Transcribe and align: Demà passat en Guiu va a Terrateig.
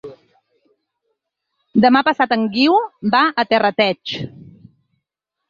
Demà 1.85 2.01
passat 2.07 2.33
en 2.39 2.47
Guiu 2.57 2.79
va 3.17 3.23
a 3.29 3.47
Terrateig. 3.53 4.17